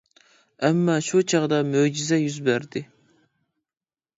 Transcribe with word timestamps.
ئەمما 0.69 0.95
شۇ 1.07 1.21
چاغدا 1.33 1.59
مۆجىزە 1.73 2.19
يۈز 2.23 2.41
بەردى. 2.49 2.85